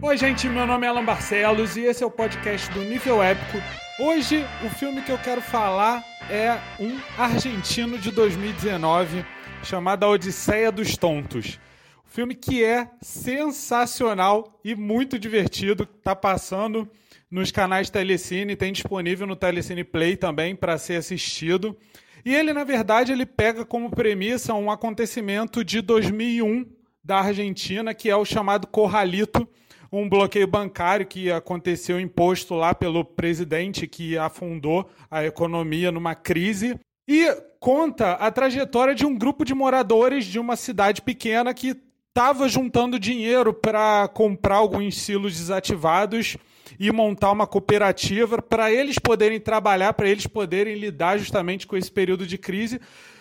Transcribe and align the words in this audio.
Oi, 0.00 0.16
gente, 0.16 0.48
meu 0.48 0.64
nome 0.64 0.86
é 0.86 0.88
Alan 0.88 1.04
Barcelos 1.04 1.76
e 1.76 1.80
esse 1.80 2.04
é 2.04 2.06
o 2.06 2.10
podcast 2.10 2.70
do 2.70 2.84
Nível 2.84 3.20
Épico. 3.20 3.58
Hoje, 3.98 4.44
o 4.64 4.70
filme 4.70 5.02
que 5.02 5.10
eu 5.10 5.18
quero 5.18 5.40
falar 5.40 6.04
é 6.30 6.56
um 6.78 6.96
argentino 7.20 7.98
de 7.98 8.12
2019 8.12 9.24
chamado 9.64 10.04
A 10.04 10.08
Odisseia 10.08 10.70
dos 10.70 10.96
Tontos. 10.96 11.58
Um 12.06 12.10
filme 12.10 12.36
que 12.36 12.62
é 12.62 12.88
sensacional 13.02 14.60
e 14.64 14.76
muito 14.76 15.18
divertido, 15.18 15.84
tá 15.84 16.14
passando 16.14 16.88
nos 17.28 17.50
canais 17.50 17.90
Telecine, 17.90 18.54
tem 18.54 18.72
disponível 18.72 19.26
no 19.26 19.34
Telecine 19.34 19.82
Play 19.82 20.16
também 20.16 20.54
para 20.54 20.78
ser 20.78 20.94
assistido. 20.94 21.76
E 22.24 22.32
ele, 22.32 22.52
na 22.52 22.62
verdade, 22.62 23.10
ele 23.10 23.26
pega 23.26 23.64
como 23.64 23.90
premissa 23.90 24.54
um 24.54 24.70
acontecimento 24.70 25.64
de 25.64 25.80
2001 25.80 26.66
da 27.02 27.18
Argentina, 27.18 27.92
que 27.92 28.08
é 28.08 28.14
o 28.14 28.24
chamado 28.24 28.68
Corralito, 28.68 29.48
um 29.90 30.08
bloqueio 30.08 30.46
bancário 30.46 31.06
que 31.06 31.30
aconteceu 31.30 31.98
imposto 31.98 32.54
lá 32.54 32.74
pelo 32.74 33.04
presidente 33.04 33.86
que 33.86 34.18
afundou 34.18 34.88
a 35.10 35.24
economia 35.24 35.90
numa 35.90 36.14
crise. 36.14 36.78
E 37.06 37.26
conta 37.58 38.12
a 38.12 38.30
trajetória 38.30 38.94
de 38.94 39.06
um 39.06 39.16
grupo 39.16 39.44
de 39.44 39.54
moradores 39.54 40.26
de 40.26 40.38
uma 40.38 40.56
cidade 40.56 41.00
pequena 41.00 41.54
que 41.54 41.76
estava 42.08 42.48
juntando 42.48 42.98
dinheiro 42.98 43.54
para 43.54 44.08
comprar 44.08 44.56
alguns 44.56 44.96
silos 44.96 45.36
desativados 45.36 46.36
e 46.78 46.90
montar 46.90 47.32
uma 47.32 47.46
cooperativa 47.46 48.40
para 48.40 48.72
eles 48.72 48.98
poderem 48.98 49.38
trabalhar, 49.40 49.92
para 49.92 50.08
eles 50.08 50.26
poderem 50.26 50.74
lidar 50.74 51.18
justamente 51.18 51.66
com 51.66 51.76
esse 51.76 51.90
período 51.90 52.26
de 52.26 52.38
crise. 52.38 52.80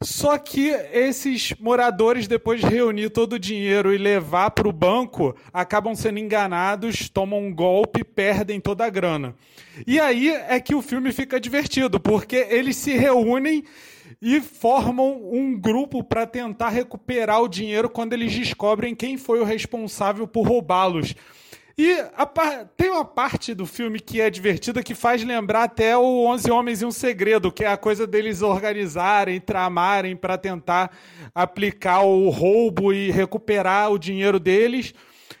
Só 0.00 0.38
que 0.38 0.68
esses 0.92 1.52
moradores, 1.58 2.28
depois 2.28 2.60
de 2.60 2.68
reunir 2.68 3.10
todo 3.10 3.32
o 3.32 3.38
dinheiro 3.38 3.92
e 3.92 3.98
levar 3.98 4.50
para 4.52 4.68
o 4.68 4.72
banco, 4.72 5.34
acabam 5.52 5.94
sendo 5.96 6.20
enganados, 6.20 7.08
tomam 7.08 7.40
um 7.40 7.52
golpe, 7.52 8.04
perdem 8.04 8.60
toda 8.60 8.84
a 8.84 8.90
grana. 8.90 9.34
E 9.84 9.98
aí 9.98 10.28
é 10.28 10.60
que 10.60 10.74
o 10.74 10.82
filme 10.82 11.12
fica 11.12 11.40
divertido, 11.40 11.98
porque 11.98 12.46
eles 12.48 12.76
se 12.76 12.92
reúnem 12.92 13.64
e 14.22 14.40
formam 14.40 15.20
um 15.32 15.58
grupo 15.58 16.02
para 16.04 16.26
tentar 16.26 16.68
recuperar 16.68 17.42
o 17.42 17.48
dinheiro 17.48 17.88
quando 17.88 18.12
eles 18.12 18.32
descobrem 18.32 18.94
quem 18.94 19.16
foi 19.16 19.40
o 19.40 19.44
responsável 19.44 20.28
por 20.28 20.46
roubá-los. 20.46 21.14
E 21.80 21.92
a, 22.16 22.26
tem 22.76 22.90
uma 22.90 23.04
parte 23.04 23.54
do 23.54 23.64
filme 23.64 24.00
que 24.00 24.20
é 24.20 24.28
divertida 24.28 24.82
que 24.82 24.96
faz 24.96 25.22
lembrar 25.22 25.62
até 25.62 25.96
o 25.96 26.26
Onze 26.26 26.50
Homens 26.50 26.82
e 26.82 26.84
um 26.84 26.90
Segredo, 26.90 27.52
que 27.52 27.62
é 27.62 27.68
a 27.68 27.76
coisa 27.76 28.04
deles 28.04 28.42
organizarem, 28.42 29.40
tramarem 29.40 30.16
para 30.16 30.36
tentar 30.36 30.90
aplicar 31.32 32.00
o 32.00 32.30
roubo 32.30 32.92
e 32.92 33.12
recuperar 33.12 33.92
o 33.92 33.98
dinheiro 33.98 34.40
deles. 34.40 34.92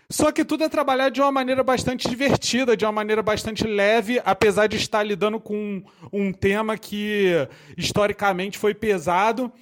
Só 0.08 0.30
que 0.30 0.44
tudo 0.44 0.62
é 0.62 0.68
trabalhado 0.68 1.10
de 1.10 1.20
uma 1.20 1.32
maneira 1.32 1.64
bastante 1.64 2.08
divertida, 2.08 2.76
de 2.76 2.84
uma 2.84 2.92
maneira 2.92 3.20
bastante 3.20 3.66
leve, 3.66 4.22
apesar 4.24 4.68
de 4.68 4.76
estar 4.76 5.02
lidando 5.02 5.40
com 5.40 5.82
um 6.12 6.32
tema 6.32 6.78
que 6.78 7.32
historicamente 7.76 8.56
foi 8.56 8.74
pesado. 8.74 9.52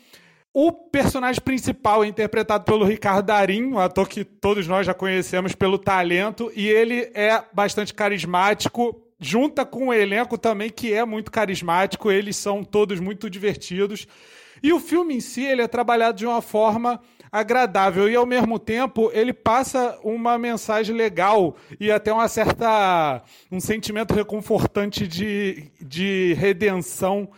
O 0.59 0.73
personagem 0.73 1.43
principal 1.43 2.03
é 2.03 2.07
interpretado 2.07 2.65
pelo 2.65 2.87
Ricardo 2.87 3.27
Darim, 3.27 3.75
um 3.75 3.79
ator 3.79 4.09
que 4.09 4.25
todos 4.25 4.67
nós 4.67 4.87
já 4.87 4.95
conhecemos 4.95 5.55
pelo 5.55 5.77
talento, 5.77 6.51
e 6.57 6.67
ele 6.67 7.11
é 7.13 7.45
bastante 7.53 7.93
carismático, 7.93 8.99
junta 9.21 9.67
com 9.67 9.89
o 9.89 9.93
elenco 9.93 10.39
também 10.39 10.71
que 10.71 10.95
é 10.95 11.05
muito 11.05 11.31
carismático, 11.31 12.11
eles 12.11 12.39
são 12.39 12.65
todos 12.65 13.01
muito 13.01 13.29
divertidos. 13.29 14.09
E 14.63 14.73
o 14.73 14.81
filme 14.81 15.17
em 15.17 15.21
si, 15.21 15.45
ele 15.45 15.61
é 15.61 15.69
trabalhado 15.69 16.17
de 16.17 16.25
uma 16.25 16.41
forma 16.41 17.03
agradável 17.31 18.09
e 18.09 18.17
ao 18.17 18.25
mesmo 18.25 18.59
tempo 18.59 19.11
ele 19.13 19.35
passa 19.35 19.99
uma 20.03 20.39
mensagem 20.39 20.97
legal 20.97 21.55
e 21.79 21.91
até 21.91 22.11
uma 22.11 22.29
certa 22.29 23.23
um 23.53 23.61
sentimento 23.61 24.15
reconfortante 24.15 25.07
de, 25.07 25.71
de 25.79 26.33
redenção 26.33 27.29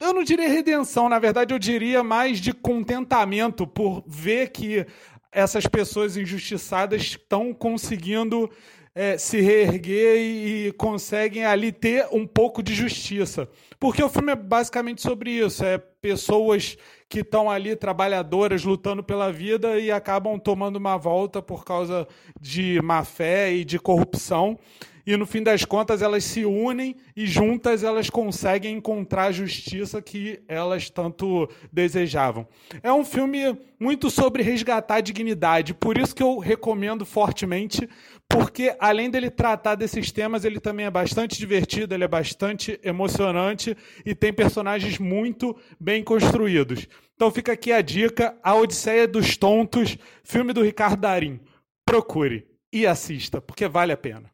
eu 0.00 0.14
não 0.14 0.24
diria 0.24 0.48
redenção, 0.48 1.08
na 1.08 1.18
verdade 1.18 1.54
eu 1.54 1.58
diria 1.58 2.02
mais 2.02 2.40
de 2.40 2.52
contentamento 2.52 3.66
por 3.66 4.02
ver 4.06 4.50
que 4.50 4.86
essas 5.30 5.66
pessoas 5.66 6.16
injustiçadas 6.16 7.02
estão 7.02 7.52
conseguindo 7.52 8.50
é, 8.94 9.16
se 9.16 9.40
reerguer 9.40 10.16
e, 10.16 10.66
e, 10.66 10.72
conseguem 10.72 11.44
ali 11.44 11.70
ter 11.70 12.08
um 12.10 12.26
pouco 12.26 12.62
de 12.62 12.74
justiça. 12.74 13.48
Porque 13.78 14.02
o 14.02 14.08
filme 14.08 14.32
é 14.32 14.36
basicamente 14.36 15.02
sobre 15.02 15.30
isso: 15.30 15.64
é 15.64 15.78
pessoas 15.78 16.76
que 17.08 17.20
estão 17.20 17.48
ali, 17.48 17.76
trabalhadoras, 17.76 18.64
lutando 18.64 19.04
pela 19.04 19.30
vida 19.30 19.78
e 19.78 19.90
acabam 19.90 20.38
tomando 20.38 20.76
uma 20.76 20.96
volta 20.96 21.40
por 21.40 21.64
causa 21.64 22.08
de 22.40 22.80
má 22.82 23.04
fé 23.04 23.52
e 23.52 23.64
de 23.64 23.78
corrupção 23.78 24.58
e 25.08 25.16
no 25.16 25.24
fim 25.24 25.42
das 25.42 25.64
contas 25.64 26.02
elas 26.02 26.22
se 26.22 26.44
unem 26.44 26.94
e 27.16 27.26
juntas 27.26 27.82
elas 27.82 28.10
conseguem 28.10 28.76
encontrar 28.76 29.28
a 29.28 29.32
justiça 29.32 30.02
que 30.02 30.38
elas 30.46 30.90
tanto 30.90 31.48
desejavam. 31.72 32.46
É 32.82 32.92
um 32.92 33.02
filme 33.02 33.58
muito 33.80 34.10
sobre 34.10 34.42
resgatar 34.42 34.96
a 34.96 35.00
dignidade, 35.00 35.72
por 35.72 35.96
isso 35.96 36.14
que 36.14 36.22
eu 36.22 36.36
recomendo 36.38 37.06
fortemente, 37.06 37.88
porque 38.28 38.76
além 38.78 39.08
dele 39.08 39.30
tratar 39.30 39.76
desses 39.76 40.12
temas, 40.12 40.44
ele 40.44 40.60
também 40.60 40.84
é 40.84 40.90
bastante 40.90 41.38
divertido, 41.38 41.94
ele 41.94 42.04
é 42.04 42.08
bastante 42.08 42.78
emocionante 42.84 43.74
e 44.04 44.14
tem 44.14 44.30
personagens 44.30 44.98
muito 44.98 45.56
bem 45.80 46.04
construídos. 46.04 46.86
Então 47.14 47.30
fica 47.30 47.52
aqui 47.52 47.72
a 47.72 47.80
dica: 47.80 48.36
A 48.42 48.54
Odisseia 48.54 49.08
dos 49.08 49.38
Tontos, 49.38 49.96
filme 50.22 50.52
do 50.52 50.62
Ricardo 50.62 51.00
Darim. 51.00 51.40
Procure 51.86 52.46
e 52.70 52.86
assista, 52.86 53.40
porque 53.40 53.66
vale 53.66 53.92
a 53.92 53.96
pena. 53.96 54.30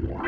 Yeah. 0.00 0.27